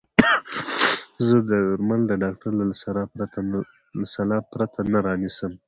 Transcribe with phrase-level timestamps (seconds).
[1.27, 2.51] زه درمل د ډاکټر
[3.99, 5.51] له سلا پرته نه رانيسم.